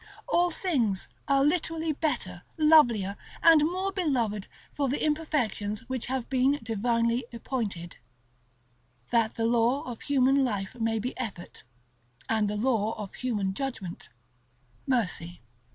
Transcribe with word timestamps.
All 0.27 0.49
things 0.49 1.07
are 1.27 1.43
literally 1.43 1.91
better, 1.91 2.41
lovelier, 2.57 3.15
and 3.43 3.61
more 3.61 3.91
beloved 3.91 4.47
for 4.73 4.89
the 4.89 5.05
imperfections 5.05 5.81
which 5.81 6.07
have 6.07 6.27
been 6.27 6.59
divinely 6.63 7.25
appointed, 7.31 7.97
that 9.11 9.35
the 9.35 9.45
law 9.45 9.83
of 9.83 10.01
human 10.01 10.43
life 10.43 10.73
may 10.73 10.97
be 10.97 11.15
Effort, 11.19 11.61
and 12.27 12.47
the 12.49 12.57
law 12.57 12.93
of 12.93 13.13
human 13.13 13.53
judgment, 13.53 14.09
Mercy. 14.87 15.39